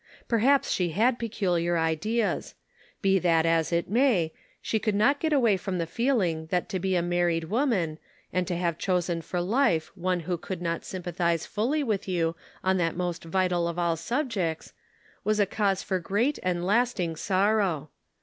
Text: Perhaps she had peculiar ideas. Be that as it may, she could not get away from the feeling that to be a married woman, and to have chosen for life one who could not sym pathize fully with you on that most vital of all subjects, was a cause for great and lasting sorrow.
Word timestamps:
Perhaps 0.27 0.71
she 0.71 0.89
had 0.93 1.19
peculiar 1.19 1.77
ideas. 1.77 2.55
Be 3.03 3.19
that 3.19 3.45
as 3.45 3.71
it 3.71 3.87
may, 3.87 4.33
she 4.59 4.79
could 4.79 4.95
not 4.95 5.19
get 5.19 5.31
away 5.31 5.57
from 5.57 5.77
the 5.77 5.85
feeling 5.85 6.47
that 6.47 6.67
to 6.69 6.79
be 6.79 6.95
a 6.95 7.03
married 7.03 7.43
woman, 7.51 7.99
and 8.33 8.47
to 8.47 8.57
have 8.57 8.79
chosen 8.79 9.21
for 9.21 9.39
life 9.39 9.91
one 9.95 10.21
who 10.21 10.39
could 10.39 10.59
not 10.59 10.83
sym 10.83 11.03
pathize 11.03 11.45
fully 11.45 11.83
with 11.83 12.07
you 12.07 12.35
on 12.63 12.77
that 12.77 12.97
most 12.97 13.23
vital 13.23 13.67
of 13.67 13.77
all 13.77 13.95
subjects, 13.95 14.73
was 15.23 15.39
a 15.39 15.45
cause 15.45 15.83
for 15.83 15.99
great 15.99 16.39
and 16.41 16.65
lasting 16.65 17.15
sorrow. 17.15 17.91